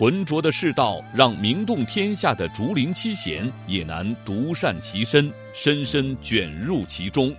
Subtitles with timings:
[0.00, 7.30] 浑浊的世道，让名动天下的竹林七贤也难独善其身，深深卷入其中。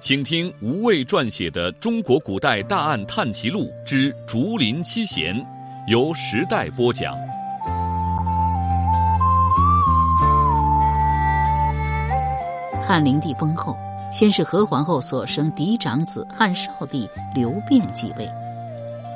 [0.00, 5.34] 请听吴畏撰写的《中国古代大案探奇录之竹林七贤》，
[5.88, 7.16] 由时代播讲。
[12.80, 13.76] 汉灵帝崩后，
[14.12, 18.30] 先是何皇后所生嫡长子汉少帝刘辩继位，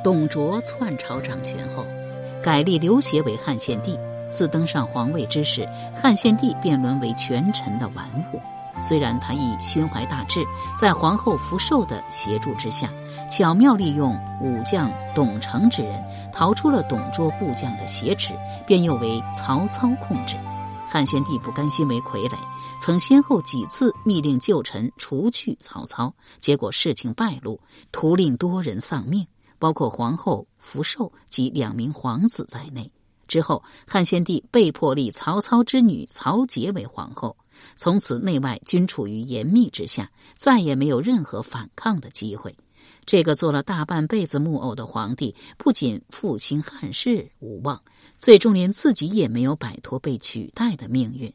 [0.03, 1.87] 董卓篡朝掌权后。
[2.43, 3.99] 改立刘协为汉献帝，
[4.31, 8.41] 自登上皇位之时，汉献帝便沦为权臣的玩物。
[8.81, 10.43] 虽然他亦心怀大志，
[10.79, 12.89] 在皇后福寿的协助之下，
[13.31, 18.33] 巧妙利用武将董承之人，逃出了董卓部将的挟持，
[18.67, 20.35] 便又为曹操控制。
[20.87, 22.37] 汉献帝不甘心为傀儡，
[22.79, 27.61] 曾先后几次密令旧臣除去曹操，结果事情败露，
[27.93, 29.27] 徒令多人丧命。
[29.61, 32.91] 包括皇后福寿及两名皇子在内。
[33.29, 37.37] 之后，汉献帝被迫立曹操之女曹节为皇后，
[37.77, 42.53] 从此内外均处于严密之下，再也没有任何反抗的机会。
[43.07, 47.81] 这个做了大半辈子木偶的皇帝，不仅复兴汉室无望，
[48.19, 51.33] 最终连自己也没有摆脱被取代的命运。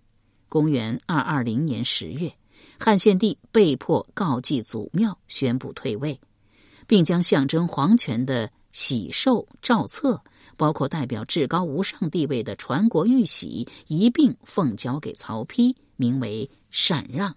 [0.49, 2.33] 公元二二零年十月，
[2.77, 6.19] 汉献帝被迫告祭祖庙，宣布退位。
[6.87, 10.21] 并将象征皇权的喜寿诏册，
[10.57, 17.35] 包括代表至高无上地位的传国玉玺一并奉交给曹丕，名为禅让。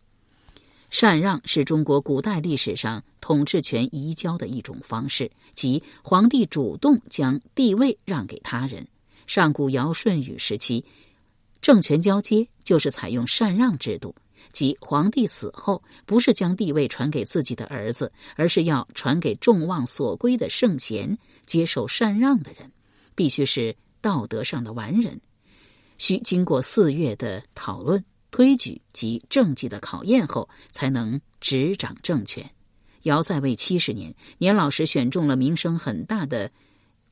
[0.90, 8.88] 禅让是中国古代历史上统治权移交的一种方式，即皇帝主动将地位让给他人。
[9.26, 10.82] 上古尧舜禹时期，
[11.60, 14.14] 政权交接就是采用禅让制度。
[14.52, 21.18] 即皇帝死后，不是将地位传给自己的儿子，而是要传给众望所归的圣贤。
[21.46, 22.70] 接受禅让的人，
[23.14, 25.18] 必须是道德上的完人，
[25.96, 32.50] 需经过四月的讨论、推举及政绩的考验后，才能执掌政权。
[33.04, 36.50] 尧在位七十年，年老时选中了名声很大的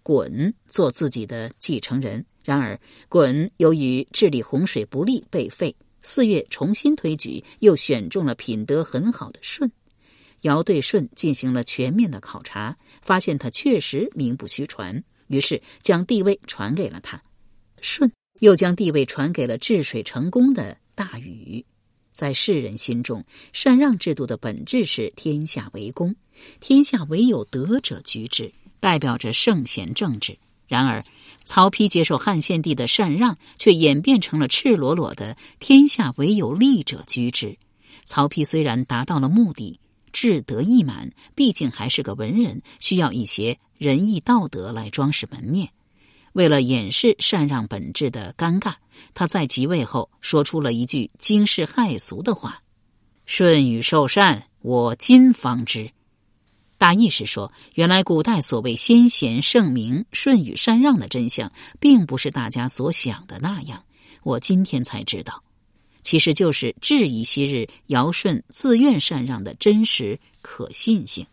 [0.05, 2.27] 鲧做自己的继承人。
[2.45, 5.75] 然而，鲧由于治理洪水不利，被废。
[6.07, 9.69] 四月重新推举，又选中了品德很好的舜。
[10.43, 17.21] 尧对舜进行了全面的考察，发现他确实名不虚传，于是将地位传给了他。
[17.83, 21.65] 舜又将地位传给了治水成功的大禹。
[22.13, 26.15] 在世人心中，禅让制度的本质是天下为公，
[26.61, 30.39] 天下唯有德者居之，代表着圣贤政治。
[30.69, 31.05] 然而，
[31.47, 37.57] 曹丕接受汉献帝的禅让，却演变成了赤裸裸的“天下唯有利者居之”。
[38.05, 39.81] 曹丕虽然达到了目的，
[40.13, 45.71] 志得意满，毕竟还是个文人，需要一些仁义道德来装饰门面。
[46.33, 48.75] 为了掩饰禅让本质的尴尬，
[49.15, 52.61] 他在即位后说出了一句惊世骇俗的话
[53.25, 55.91] ：“舜禹受禅，我今方知。”
[56.79, 61.51] 大意是说，原来古代所谓先贤圣明、舜禹禅让的真相，
[61.81, 63.83] 并不是大家所想的那样。
[64.23, 65.43] 我今天才知道，
[66.03, 71.27] 其实就是质疑昔日尧舜自愿禅让的真实可信性。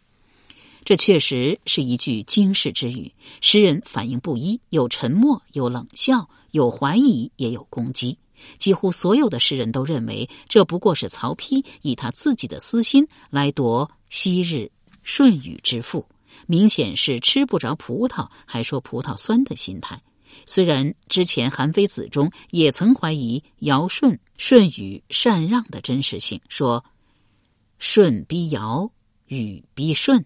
[0.85, 3.11] 这确实是一句惊世之语。
[3.41, 8.17] 诗人反应不一，有沉默，有冷笑，有怀疑，也有攻击。
[8.57, 14.71] 几乎所有的诗人都认为，这不过是曹丕以他自己的私心来夺昔日。
[15.03, 16.05] 舜禹之父，
[16.47, 20.01] 明显是吃不着葡萄还说葡萄酸的心态。
[20.45, 26.83] 虽然之前《韩非子》中也曾怀疑尧舜、舜禹禅让的真实性，说
[27.77, 28.91] 舜逼尧，
[29.27, 30.25] 禹逼舜，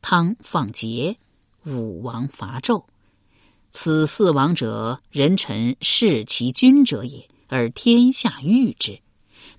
[0.00, 1.16] 汤放桀，
[1.64, 2.84] 武王伐纣，
[3.72, 9.00] 此四王者，人臣视其君者也，而天下誉之。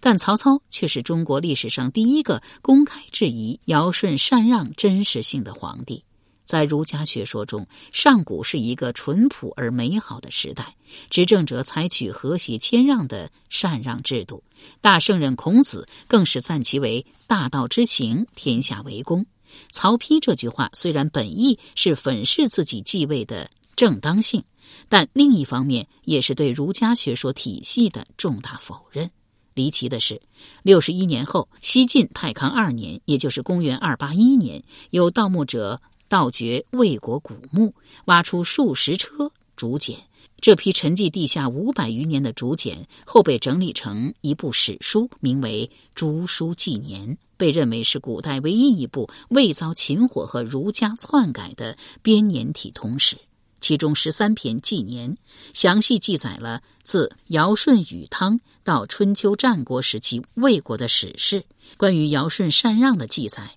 [0.01, 6.03] 但曹操却是中国历史上第一个公开质疑尧舜禅让真实性的皇帝。
[6.43, 10.75] 在儒家学说中，上古是一个淳朴而美好的时代，
[11.09, 14.43] 执政者采取和谐谦让的禅让制度。
[14.81, 19.25] 大圣人孔子更是赞其为大道之行，天下为公。
[19.71, 24.43] 曹丕这句话虽然本意是粉饰自己继位的正当性，
[24.89, 29.09] 但另一方面也是对儒家学说体系的重大否认。
[29.53, 30.21] 离奇的是，
[30.63, 37.73] 六十一年后，西晋太康二年，也就是公元二八一年，有盗墓者盗掘魏国古墓，
[38.05, 39.97] 挖出数十车竹简。
[40.39, 53.17] 这批沉寂地下五百余年的竹简，后被整理成一部史书，名为《竹书纪年》，被认为是古代唯一一部未遭秦火和儒家篡改的编年体通史。
[53.61, 55.15] 其中十三篇纪年，
[55.53, 61.45] 详细记载了自尧舜禹汤到春秋战国时期魏国的史事。
[61.77, 63.55] 关于尧舜禅让的记载，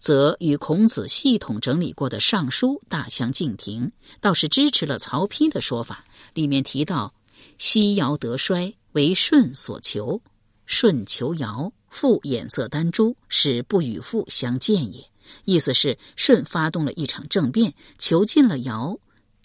[0.00, 6.04] 则与孔子系统整理过的《尚书》大相径庭，倒是支持了曹丕的说法。
[6.34, 7.14] 里面提到
[7.56, 10.20] ：“西尧得衰，为舜所求；
[10.66, 15.08] 舜求尧，复眼色丹朱，使不与父相见也。”
[15.44, 18.98] 意思是舜发动了一场政变，囚禁了尧。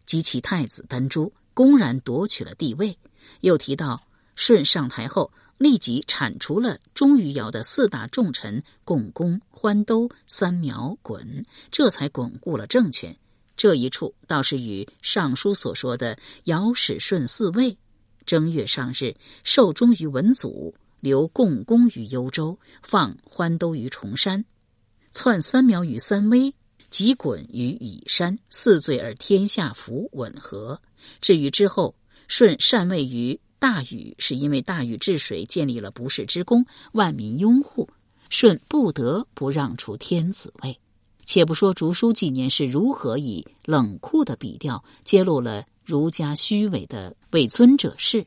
[0.05, 2.97] 及其太子丹朱公然夺取了帝位，
[3.41, 4.01] 又提到
[4.35, 13.15] 舜上台后立即铲除了忠于尧的四大重臣共工、欢兜、三苗、衮，这才巩固了政权。
[13.55, 17.77] 这一处倒是与《尚书》所说的“尧使舜嗣位，
[18.25, 24.43] 正月上日受忠于文祖，留共工于幽州，放欢兜于崇山，
[25.13, 26.53] 篡三苗于三危。”
[26.95, 30.81] 即滚于羽山，四罪而天下服吻合。
[31.19, 31.93] 至于之后，
[32.29, 37.89] 舜禅位于大禹，是因为大禹治水建立了不世之功，万民拥护，
[38.29, 40.79] 舜不得不让出天子位。
[41.25, 48.25] 且不说竹书纪年是如何以冷酷的笔调揭露了儒家虚伪的为尊者事，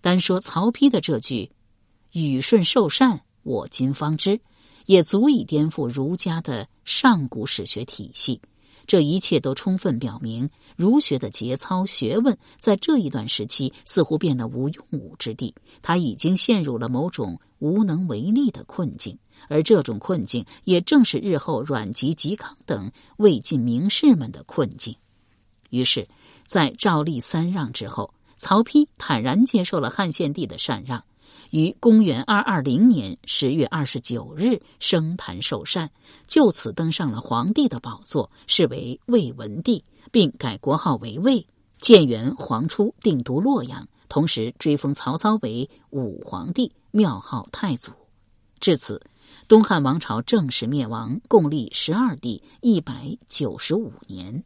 [0.00, 1.50] 单说曹丕的这句
[2.12, 4.40] “禹舜受禅，我今方知”。
[4.88, 8.40] 也足以颠覆儒家的上古史学体系。
[8.86, 15.54] 这一切都充分表明，儒学的节操学问在这一段时期似乎变得无用武之地。
[15.82, 19.18] 他已经陷入了某种无能为力的困境，
[19.48, 24.96] 而这种困境也正是日后阮籍、嵇康等魏晋名士们的困境。
[25.68, 26.08] 于是，
[26.46, 31.04] 在赵立三让之后，曹丕坦然接受了汉献帝的禅让。
[31.50, 35.90] 于公元二二零年十月二十九日升坛受禅，
[36.26, 41.46] 就此登上了皇帝的宝座，是为魏文帝，并改国号为魏。
[41.80, 47.92] 建元皇初定都洛阳，同时追封曹操为武皇帝，庙号太祖。
[48.58, 49.00] 至此，
[49.46, 54.42] 东汉王朝正式灭亡，共历十二帝一百九十五年。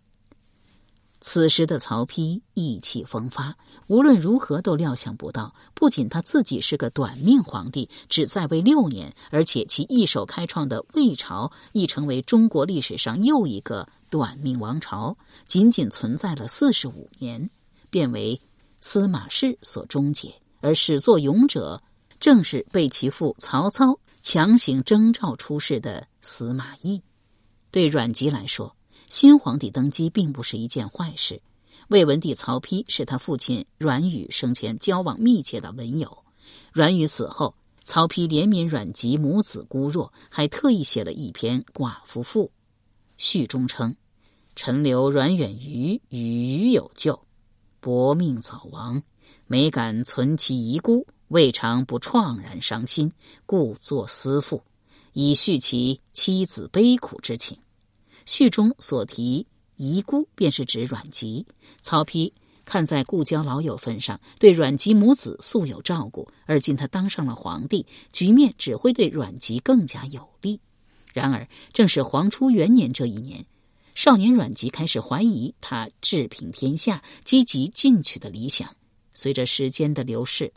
[1.25, 15.17] 此时的曹丕意气风发，无论如何都料想不到，不仅他自己是个短命皇帝，只在位六年，而且其一手开创的魏朝亦成为中国历史上又一个短命王朝，
[15.47, 17.49] 仅仅存在了四十五年，
[17.89, 18.39] 便为
[18.81, 20.35] 司马氏所终结。
[20.61, 21.81] 而始作俑者，
[22.19, 27.01] 正是被其父曹操强行征召出世的司马懿。
[27.71, 28.75] 对阮籍来说，
[29.13, 31.43] 新皇帝登基并不是一件坏事。
[31.89, 36.25] 魏文帝曹丕是他父亲阮宇生前交往密切的文友。
[36.73, 37.55] 阮宇死后，
[37.85, 42.51] 曹丕怜悯阮籍母子孤弱，还特意写了一篇寡妇赋，
[43.19, 43.95] 序中称
[44.57, 47.23] ：“陈留阮远于与余有救，
[47.81, 49.03] 薄命早亡，
[49.47, 53.13] 每敢存其遗孤，未尝不怆然伤心，
[53.45, 54.63] 故作思赋，
[55.13, 57.59] 以叙其妻子悲苦之情。”
[58.27, 61.47] 序中所提遗孤，便是指阮籍。
[61.81, 62.33] 曹丕
[62.65, 70.61] 看在故交老友份上，对阮籍母子素有照顾，而今他当上了皇帝，局面只会对阮籍更加有利。
[71.13, 73.45] 然而，正是黄初元年这一年，
[73.95, 78.75] 少年阮籍开始怀疑他治平天下、积极进取的理想。
[79.15, 80.51] 随着时间的流逝。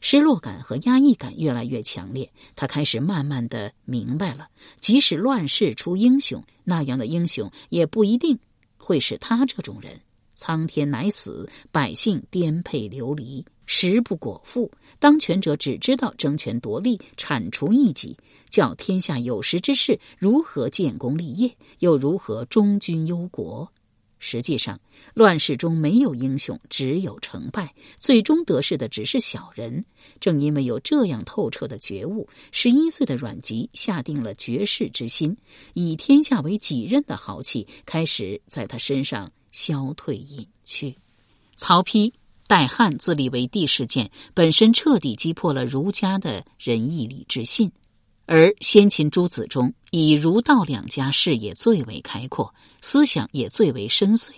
[0.00, 4.48] 失落感和压抑感越来越强烈，他开始慢慢的明白了，
[4.80, 8.38] 即使乱世出英雄，那样的英雄也不一定
[8.76, 10.00] 会是他这种人。
[10.34, 14.70] 苍天乃死，百姓颠沛流离，时不果腹。
[15.00, 18.16] 当权者只知道争权夺利，铲除异己，
[18.48, 21.50] 叫天下有识之士如何建功立业，
[21.80, 23.68] 又如何忠君忧国。
[24.18, 24.80] 实际上，
[25.14, 27.74] 乱世中没有英雄，只有成败。
[27.98, 29.84] 最终得势的只是小人。
[30.20, 35.36] 正因为有这样透彻的觉悟，十一岁的阮籍下定了绝世之心，
[35.74, 40.94] 以天下为己任的豪气开始在他身上消退隐去。
[41.56, 42.12] 曹丕
[42.46, 47.70] 代汉自立为帝事件本身彻底击破了儒家的仁义礼智信。
[48.30, 54.32] 而先秦诸子中，以儒道两家视野最为开阔，思想也最为深邃。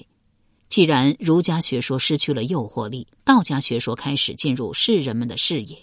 [0.69, 5.77] 既然儒家学说失去了诱惑力，道家学说开始进入世人们的视野，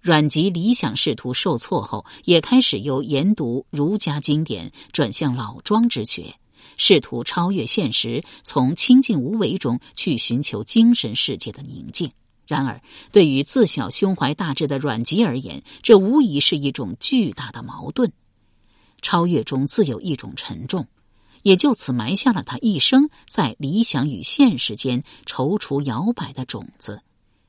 [0.00, 6.34] 阮籍理想仕途受挫后，也开始由研读儒家经典转向老庄之学，
[6.78, 12.10] 试图超越现实，从清静无为中去寻求精神世界的宁静。
[12.46, 12.80] 然而，
[13.12, 18.12] 对于自小胸怀大志的阮籍而言，这无疑是一种巨大的矛盾。
[19.02, 20.86] 超越中自有一种沉重，
[21.42, 27.02] 也就此埋下了他一生在理想与现实间踌躇摇摆的种子。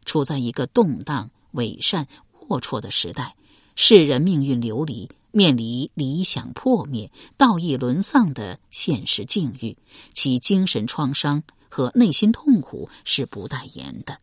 [0.06, 2.08] 处在一个动荡、伪善。
[2.48, 3.36] 龌龊的时代，
[3.76, 9.76] 世人命运流离，面临理想破灭、道义沦丧的现实境遇，
[10.14, 14.20] 其精神创伤和内心痛苦是不待言的。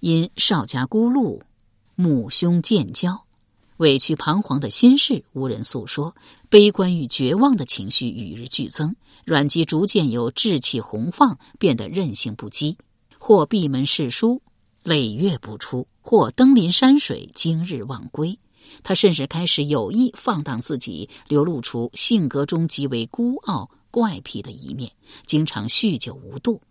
[0.00, 1.42] 因少家孤禄，
[1.96, 3.24] 母兄渐交，
[3.78, 6.14] 委屈彷徨的心事无人诉说，
[6.48, 8.94] 悲观与绝望的情绪与日俱增。
[9.24, 12.76] 阮籍逐渐由志气宏放变得任性不羁，
[13.18, 14.40] 或闭门侍书。
[14.84, 18.38] 累月不出，或登临山水，今日忘归。
[18.82, 24.90] 他甚至开始有意放荡自己，流露出性格中极为孤傲、怪癖的一面，
[25.26, 26.62] 经常酗酒无度，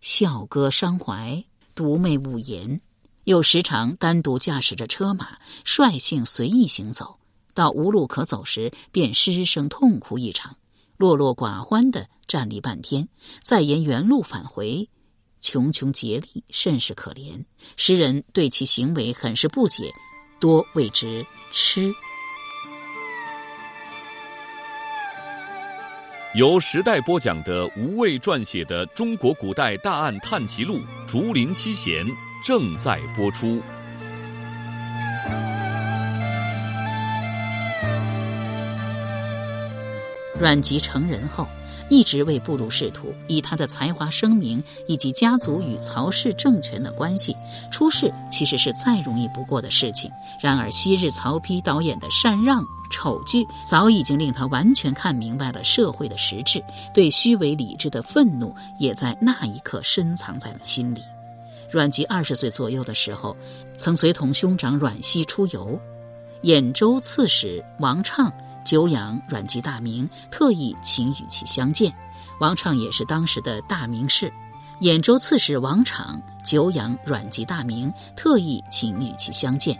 [0.00, 1.42] 笑歌伤怀，
[1.76, 2.80] 独寐五言。
[3.22, 7.18] 又时常单独驾驶着车马，率性随意行走，
[7.54, 10.56] 到无路可走时，便失声痛哭一场，
[10.96, 13.08] 落落寡欢的站立半天，
[13.42, 14.88] 再沿原路返回。
[15.42, 17.44] 穷穷竭力，甚是可怜。
[17.76, 19.92] 诗人对其行为很是不解，
[20.40, 21.92] 多谓之痴。
[26.36, 30.74] 由时代播讲的吴畏撰写的《中国古代大案探奇录·
[31.08, 32.04] 竹林七贤》
[32.46, 33.62] 正在播出。
[40.38, 41.48] 阮籍成人后。
[41.88, 47.36] 一直未步入仕途，以他的才华声名以及家族与曹氏政权的关系，
[47.70, 50.10] 出仕其实是再容易不过的事情。
[50.40, 56.62] 然而，昔日曹丕导演的禅让丑剧，早已经令他完全看明白了社会的实质，
[56.92, 61.00] 对虚伪理智的愤怒也在那一刻深藏在了心里。
[61.70, 63.36] 阮籍二十岁左右的时候，
[63.76, 65.78] 曾随同兄长阮熙出游，
[66.42, 68.32] 兖州刺史王畅。
[68.66, 71.94] 久仰阮籍大名，特意请与其相见。
[72.40, 74.30] 王畅也是当时的大名士，
[74.80, 79.78] 兖州刺史王昶久仰阮籍大名，特意请与其相见。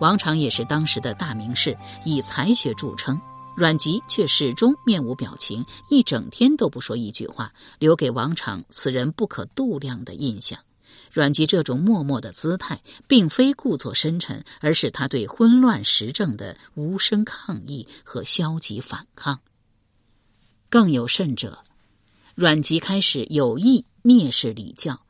[0.00, 3.18] 王昶也是当时的大名士，以才学著称。
[3.56, 10.58] 阮籍却始终面无表情，一整天都不说一句话，留给王昶此人不可度量的印象。
[11.14, 19.38] 阮籍这种默默的姿态，并非故作深沉，而是他对昏乱时政的无声抗议和消极反抗。
[20.68, 21.60] 更有甚者，
[22.34, 25.02] 阮籍开始有意蔑视礼教，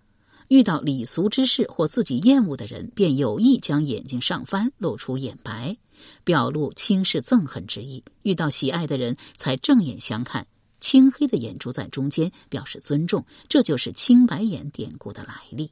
[0.49, 5.75] 遇到礼俗之事或自己厌恶的人，便有意将眼睛上翻，露出眼白，
[6.23, 10.46] 表露轻视憎恨之意；遇到喜爱的人，才正眼相看，
[10.80, 13.25] 青黑的眼珠在中间，表示尊重。
[13.49, 15.70] 这就是青白眼典故的来历。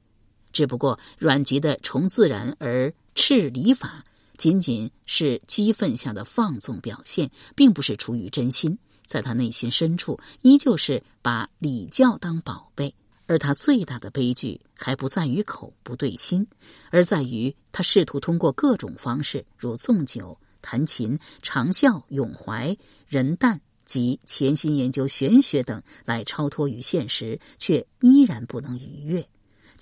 [0.52, 4.04] 只不过，阮籍的崇自然而斥礼法，
[4.36, 8.78] 仅仅是激愤下的放纵表现，并不是出于真心。
[9.06, 12.94] 在他内心深处，依旧是把礼教当宝贝。
[13.26, 16.46] 而他最大的悲剧，还不在于口不对心，
[16.90, 29.26] 而在于他试图通过各种方式，如纵酒、弹琴、长啸、咏怀、人诞及潜心研究玄学等，来超脱于现实，却依然不能逾越。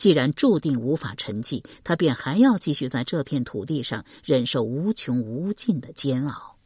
[0.00, 6.56] 既然注定无法沉寂，他便还要继续在这片土地上忍受无穷无尽的煎熬。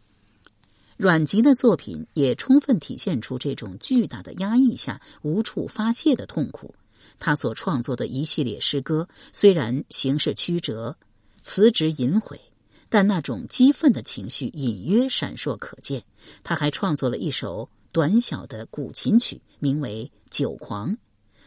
[0.97, 6.77] 阮籍的作品也充分体现出这种巨大的压抑下无处发泄的痛苦。
[7.19, 10.97] 他所创作的一系列诗歌，虽然形式曲折、
[11.43, 12.41] 辞职隐晦，
[12.89, 16.05] 但那种激愤的情绪隐约闪烁可见。
[16.45, 20.93] 他还创作了一首短小的古琴曲，名为《酒狂》。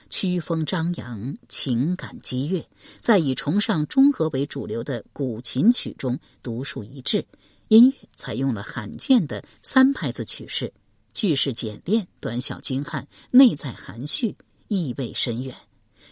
[0.10, 2.68] 曲风张扬，情感激越，
[3.00, 7.26] 在以崇尚中和为主流的古琴曲中独树一帜。
[7.70, 10.74] 音乐采用了罕见的三拍子曲式，
[11.14, 14.36] 句式简练，短小精悍，内在含蓄，
[14.70, 15.56] 意味深远。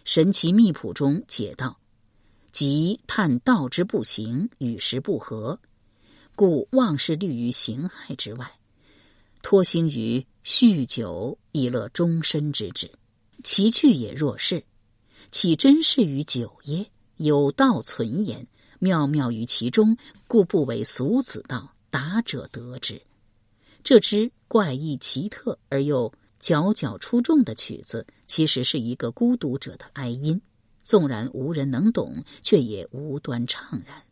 [0.03, 1.79] 神奇密谱中解道：
[2.51, 5.59] 即叹道之不行，与时不合，
[6.35, 8.51] 故忘事虑于形骸之外，
[9.41, 12.91] 托心于酗酒以乐终身之志。
[13.45, 14.63] 其去也若是，
[15.29, 16.87] 岂真是于酒耶？
[17.17, 18.47] 有道存焉，
[18.79, 19.95] 妙妙于其中，
[20.27, 21.71] 故不为俗子道。
[21.91, 23.01] 达者得之。
[23.81, 30.41] 这支怪异奇特而又佼佼出众的曲子，其实是一个孤独者的哀音。
[30.83, 34.03] 纵然无人能懂，却也无端怅然。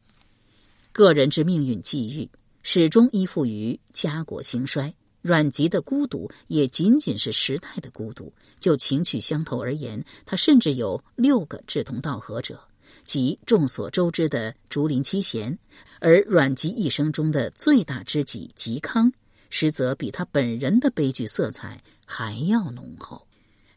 [0.94, 2.30] 个人之命运际遇，
[2.62, 4.94] 始终依附于家国兴衰。
[5.24, 8.32] 阮籍的孤独也仅仅是时代的孤独。
[8.60, 12.60] 就情趣相投而言，他甚至有六个志同道合者，
[13.04, 15.58] 即众所周知的竹林七贤。
[16.00, 19.12] 而阮籍一生中的最大知己嵇康，
[19.50, 23.26] 实则比他本人的悲剧色彩还要浓厚。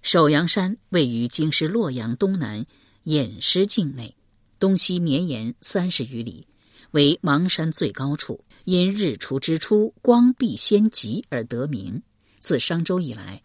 [0.03, 2.65] 首阳山位于京师洛阳东南
[3.05, 4.15] 偃师境内，
[4.61, 6.47] 东西绵延三十余里，
[6.93, 8.41] 为邙山最高处。
[8.65, 12.03] 因日出之初光必先极而得名。
[12.41, 13.41] 自商周以来，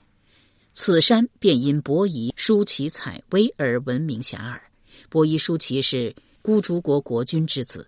[0.74, 4.60] 此山便因伯夷、叔齐采薇而闻名遐迩。
[5.10, 7.88] 伯夷、叔齐是孤竹国国君之子。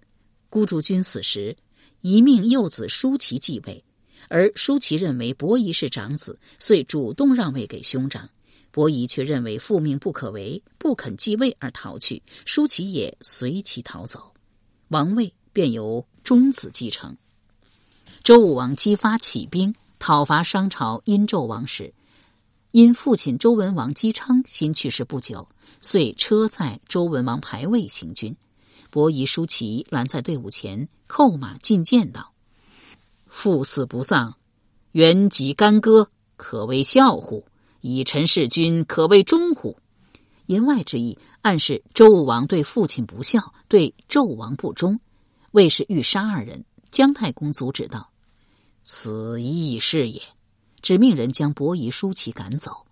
[0.49, 1.55] 孤竹君死时，
[2.01, 3.83] 一命幼子叔齐继位，
[4.29, 8.29] 而叔齐认为伯夷是长子，遂主动让位给兄长。
[8.69, 12.21] 伯夷却认为父命不可违，不肯继位而逃去。
[12.45, 14.33] 叔齐也随其逃走，
[14.89, 17.15] 王位便由中子继承。
[18.23, 21.93] 周武王姬发起兵讨伐商朝殷纣王时，
[22.71, 25.47] 因父亲周文王姬昌新去世不久，
[25.79, 28.35] 遂车载周文王牌位行军。
[28.89, 32.31] 伯夷、叔齐拦在队伍前，扣马进谏道
[33.27, 34.35] ：“父死不葬，
[34.91, 37.45] 原籍干戈，可谓孝乎？
[37.81, 39.77] 以臣弑君，可谓忠乎？”
[40.45, 44.99] 言外之意，暗示周武王对父亲不孝，对纣王不忠，
[45.53, 46.65] 为是欲杀二人。
[46.91, 48.11] 姜太公阻止道。
[48.83, 50.21] 此亦是也，
[50.81, 52.85] 只命人将伯夷、叔齐赶走。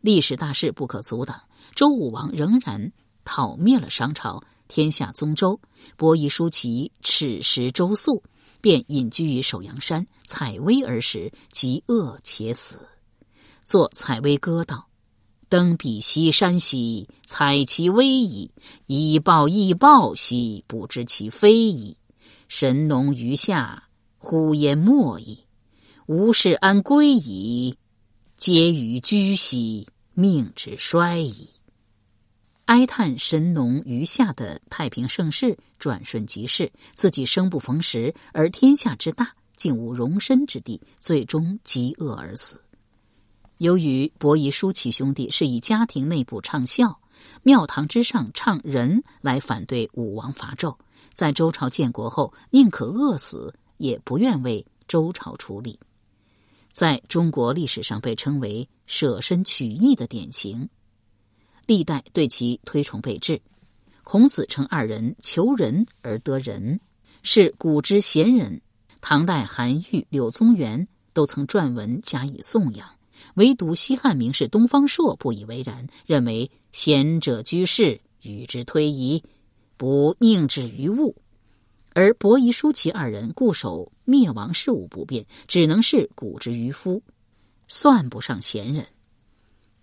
[0.00, 1.42] 历史大势不可阻挡，
[1.74, 2.92] 周武王仍然
[3.24, 5.58] 讨灭了商朝，天下宗周。
[5.96, 8.22] 伯夷、叔齐耻食周粟，
[8.60, 12.78] 便隐居于首阳山，采薇而食，极饿且死。
[13.64, 14.88] 作《采薇歌》道
[15.50, 18.50] ：“登彼西山兮，采其薇矣；
[18.86, 21.96] 以报亦报兮，不知其非矣。
[22.48, 23.84] 神农于下。”
[24.20, 25.44] 呼焉没矣，
[26.06, 27.78] 吾事安归矣？
[28.36, 31.50] 嗟余居兮，命之衰矣。
[32.64, 42.60] 哀叹神农余下的太平盛世转瞬即逝，自己生不逢时，而天下之大竟无容身之地，最终饥饿而死。
[43.58, 47.00] 由于伯夷、叔齐兄弟是以家庭内部唱孝、
[47.44, 50.76] 庙堂之上唱仁来反对武王伐纣，
[51.18, 53.52] 在周朝建国后，宁可饿死。
[53.78, 55.78] 也不愿为周朝出力，
[56.72, 60.68] 在中国历史上被称为舍身取义的典型，
[61.64, 63.40] 历代对其推崇备至。
[64.02, 66.80] 孔子称二人求仁而得仁，
[67.22, 68.60] 是古之贤人。
[69.00, 72.88] 唐代韩愈、柳宗元都曾撰文加以颂扬，
[73.34, 79.22] 唯独西汉名士东方朔不以为然，认为贤者居士与之推移，
[79.78, 81.16] 不宁至于物。
[81.94, 87.02] 而伯夷、叔齐二人固守灭亡事物不变，只能是古之渔夫，
[87.66, 88.86] 算不上贤人。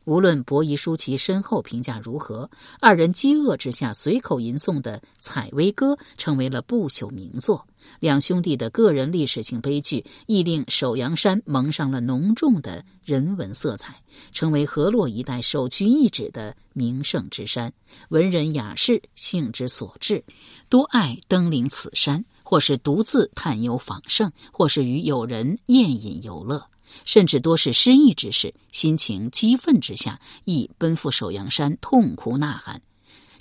[0.05, 7.67] 无论伯夷、叔齐身后评价如何，二人饥饿之下随口吟诵的《采薇歌》成为了不朽名作。
[7.99, 13.95] 两兄弟的个人历史性悲剧，亦令首阳山蒙上了浓重的人文色彩，
[14.31, 17.71] 成为河洛一带首屈一指的名胜之山。
[18.09, 20.23] 文人雅士兴之所至。
[20.67, 26.67] 多爱登临此山，或是独自探幽访胜，或是与友人宴饮游乐，
[27.03, 28.53] 甚至多是失意之事。
[28.71, 32.81] 心情激愤之下，亦奔赴首阳山痛哭呐喊。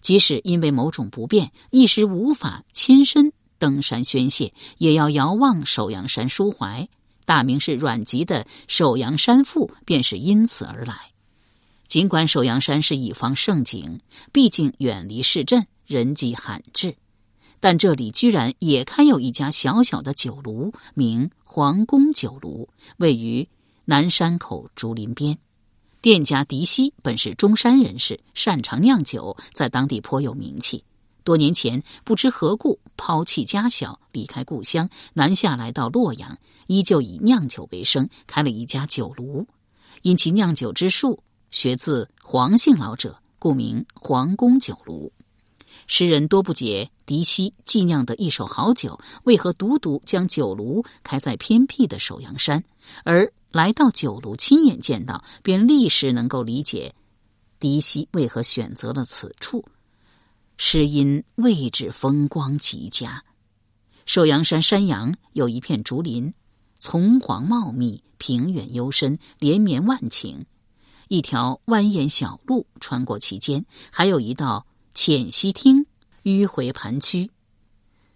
[0.00, 6.88] 即使因为某种不便，一时无法亲身登山宣泄，也要遥望首阳山抒怀。
[7.24, 10.94] 大名是阮籍的《首阳山赋》便是因此而来。
[11.88, 14.00] 尽管首阳山是一方胜景，
[14.32, 16.96] 毕竟远离市镇，人迹罕至。
[17.64, 23.48] 但这里居然也开有一家小小的酒炉，名皇宫酒炉，位于
[23.86, 25.38] 南山口竹林边。
[26.02, 30.84] 店家狄希本是中山人士，擅长酿酒，在当地颇有名气。
[31.24, 39.46] 多年前，不知何故抛弃家小，离开故乡，南下来到洛阳，依旧以酿酒为生，开了一家酒炉。
[40.02, 41.18] 因其酿酒之术
[41.50, 45.10] 学自黄姓老者，故名皇宫酒炉。
[45.86, 52.64] 诗人多不解，狄希既酿的一手好酒，为何独独将酒炉开在偏僻的首阳山？
[53.04, 56.94] 而来到酒炉亲眼见到，便立时能够理解
[57.60, 59.64] 狄希为何选择了此处。
[60.56, 63.22] 是因位置风光极佳。
[64.06, 66.32] 首阳山山阳有一片竹林，
[66.78, 70.44] 丛黄茂密，平远幽深，连绵万顷。
[71.08, 74.66] 一条蜿蜒小路穿过其间，还有一道。
[74.94, 75.84] 浅溪汀
[76.22, 77.28] 迂回盘曲，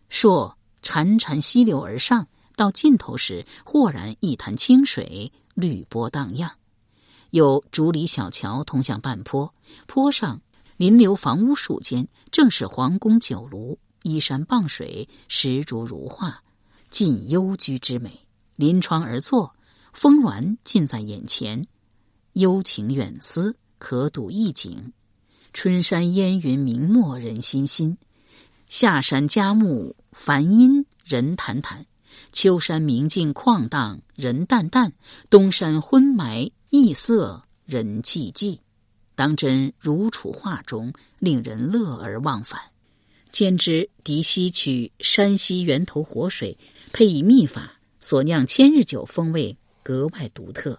[0.09, 6.57] 朔潺潺溪流而上，到尽头时，豁然一潭清水，绿波荡漾。
[7.31, 9.53] 有竹篱小桥通向半坡，
[9.89, 10.41] 坡上
[10.77, 16.43] 临流房屋数间，正是皇宫酒庐，依山傍水，石竹如画，
[16.91, 18.21] 尽幽居之美。
[18.55, 19.53] 临窗而坐，
[19.93, 21.67] 峰峦近在眼前，
[22.35, 24.93] 幽情远思，可睹一景。
[25.61, 27.99] 春山烟云明没人心心，
[28.69, 31.85] 下山佳木繁阴人谈谈，
[32.31, 34.93] 秋山明净旷荡人淡淡，
[35.29, 36.53] 东山昏霾。
[36.71, 38.61] 异色人寂寂，
[39.17, 42.61] 当真如处画中，令人乐而忘返。
[43.33, 46.57] 兼之狄溪取山溪源头活水，
[46.93, 50.79] 配以秘法所酿千日酒，风味格外独特。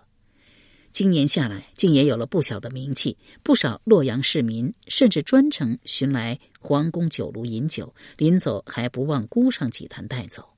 [0.91, 3.17] 今年下来，竟也有了不小的名气。
[3.43, 10.49] 不少洛阳市民甚至专程寻来皇宫酒炉饮酒，临走还不忘孤上几坛带走。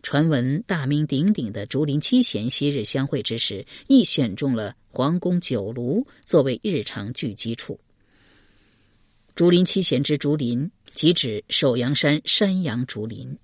[0.00, 7.80] 传闻大名鼎鼎的竹林七贤昔日相会之时，亦选中了皇宫酒炉作为日常聚集处。
[9.34, 13.36] 竹林七贤之竹林，即指首阳山山阳竹林。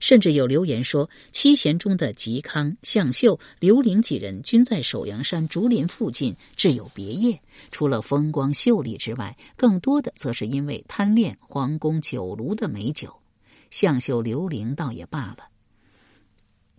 [0.00, 7.40] 甚至有流言说，七贤中的嵇康、向秀、刘伶几人均在首阳山竹林附近置有别业。
[7.70, 13.14] 除了风光秀丽之外，更多的则是因为贪恋皇宫酒炉的美酒。
[13.70, 15.48] 向秀、刘伶倒也罢了。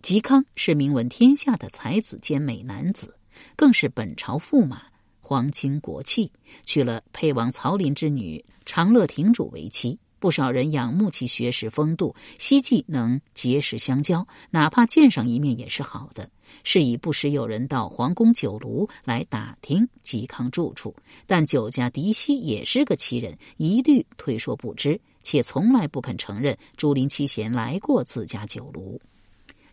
[0.02, 3.14] 嵇康是名闻天下的才子兼美男子，
[3.56, 4.82] 更是本朝驸马，
[5.20, 6.30] 皇亲国戚，
[6.64, 9.98] 娶了沛王曹林之女长乐亭主为妻。
[10.18, 16.30] 不少人仰慕其学识风度，希冀能结识相交，哪怕见上一面也是好的。
[16.64, 20.94] 是以不时有人到皇宫酒炉来打听嵇康住处，
[21.26, 29.00] 但酒家狄希也是个奇人，一律推说不知，且从来不肯承认竹林七贤来过自家酒炉。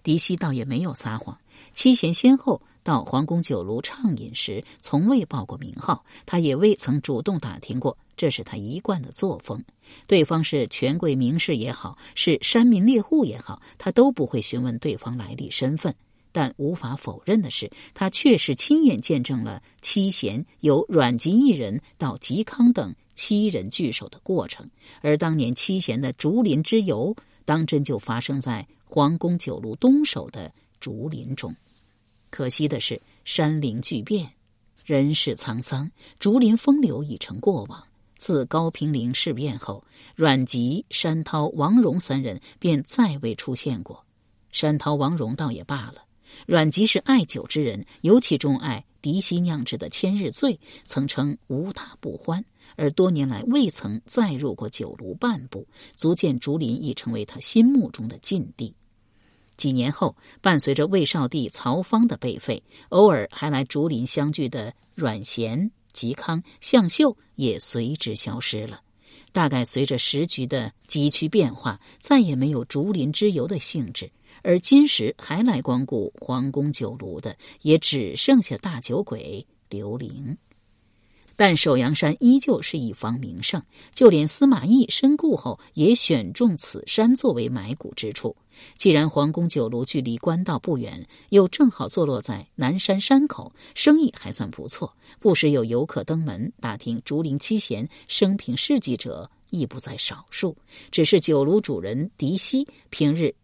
[0.04, 1.40] 狄希倒也没有撒谎，
[1.74, 9.60] 七贤先后到皇宫酒楼畅饮时，从未报过名号，他也未曾主动打听过，这是他一贯的作风。
[10.06, 15.96] 对方是权贵名士也好，是山民猎户也好，他都不会询问对方来历身份。
[16.32, 24.70] 但无法否认的是，他确实亲眼见证了七贤由阮籍一人到嵇康等七人聚首的过程，
[25.02, 28.68] 而当年七贤的竹林之游，当真就发生在。
[28.88, 31.54] 皇宫酒楼东首的竹林中，
[32.36, 34.34] 可惜的是山林巨变，
[34.84, 37.82] 人世沧桑，竹林风流已成过往。
[38.18, 39.86] 自高平陵事变后，
[40.18, 44.04] 阮籍、山涛、王戎三人便再未出现过。
[44.52, 46.04] 山涛、王戎倒也罢了，
[46.46, 52.44] 阮籍是爱酒之人，尤其钟爱嫡系酿制的千日醉，曾称无他不欢。
[52.76, 58.76] 而多年来未曾再入过酒炉半步，足见竹林已成为他心目中的禁地。
[59.58, 68.82] 几年后，伴随着魏少帝曹芳的被废，偶尔还来竹林相聚的阮咸、嵇康、向秀也随之消失了。
[69.32, 74.10] 大概随着时局的急趋变化，再也没有竹林之游的兴致。
[74.44, 80.38] 而今时还来光顾皇宫酒楼的，也只剩下大酒鬼刘伶。
[81.36, 83.62] 但首阳山依旧是一方名胜，
[83.94, 88.36] 就连司马懿身故后，也选中此山作为埋骨之处。
[88.78, 94.94] 既然皇宫酒楼距离官道不远，又正好坐落在南山山口，生意还算不错。
[95.20, 100.56] 不时有游客登门打听竹林七贤生平事迹者，亦不在少数。
[100.90, 103.36] 只是酒楼主人狄希平日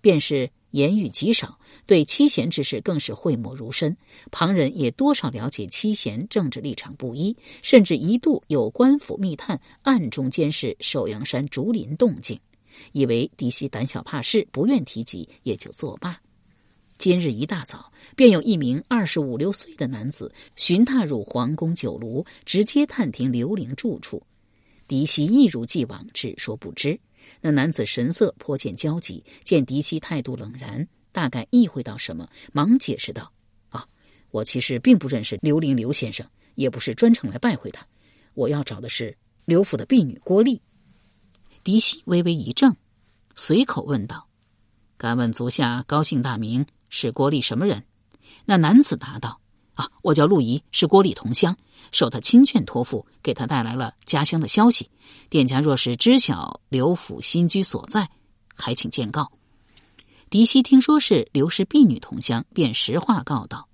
[0.00, 0.48] 便是。
[0.72, 3.96] 言语极少，对七贤之事更是讳莫如深。
[4.30, 12.38] 旁人也多少了解七贤政治立场不一，甚至一度有官府密探暗中监视首阳山竹林动静，
[12.92, 16.20] 以为狄希胆小怕事，不愿提及，也就作罢。
[16.98, 24.22] 今日一大早，便有一名二十五六岁的男子寻踏入皇宫酒炉，直接探听刘伶住处。
[24.86, 27.00] 狄希一如既往，只说不知。
[27.40, 33.32] 那男子神色颇见焦急，见狄希态度冷然，大概意会到什么，忙解释道
[33.70, 33.86] ：“啊，
[34.30, 37.86] 我其实并不认识刘玲刘先生，也不是专程来拜会他。
[38.34, 40.60] 我要找的是刘府的婢女郭丽。”
[41.64, 42.76] 狄希微微一怔，
[43.34, 44.28] 随口问道
[44.96, 46.66] ：“敢问足下高姓大名？
[46.88, 47.84] 是郭丽什么人？”
[48.44, 49.40] 那男子答道
[50.02, 51.56] ：“我叫陆仪，是郭丽同乡。”
[51.92, 54.90] 受他亲眷托付，给他带来了家乡的消息。
[55.28, 58.08] 店家若是知晓刘府新居所在，
[58.54, 59.32] 还请见告。
[60.28, 63.66] 狄希听说是刘氏婢女同乡，便实话告道：“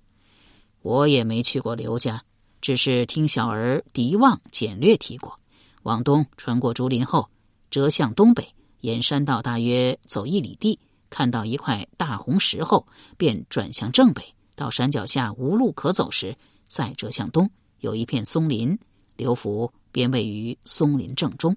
[0.81, 2.23] 我也没去过刘家，
[2.59, 5.39] 只是听小儿狄望简略提过。
[5.83, 7.29] 往东穿过竹林后，
[7.69, 10.79] 折向东北，沿山道大约走一里地，
[11.11, 14.33] 看到一块大红石后，便转向正北。
[14.57, 16.35] 到山脚下无路可走时，
[16.67, 18.77] 再折向东，有一片松林，
[19.15, 21.55] 刘福便位于松林正中。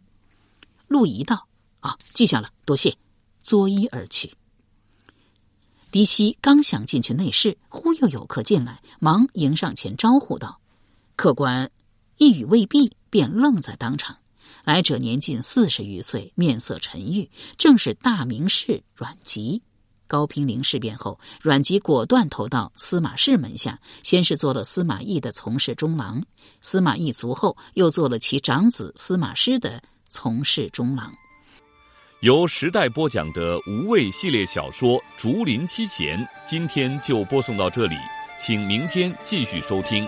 [0.87, 1.49] 陆仪道
[1.81, 2.95] ：“啊，记下了，多谢。”
[3.41, 4.35] 作揖而去。
[5.91, 10.61] 狄希刚想进去内室，忽又有客进来，忙迎上前招呼道
[11.17, 11.71] ：“客官。”
[12.19, 14.15] 一语未毕，便愣在当场。
[14.63, 19.63] 来者年近四十余岁，面色沉郁，正是大名士阮籍。
[20.11, 26.21] 高平陵事变后，阮籍果断投到司马氏门下，先是做了司马懿的从事中郎，
[26.63, 31.15] 司马懿卒后，又做了其长子司马师的从事中郎。
[32.23, 36.19] 由时代播讲的无畏系列小说《竹林七贤》，
[36.49, 37.95] 今天就播送到这里，
[38.41, 40.05] 请明天继续收听。